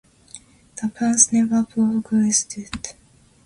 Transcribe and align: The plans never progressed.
The 0.81 0.87
plans 0.89 1.31
never 1.31 1.63
progressed. 1.63 2.57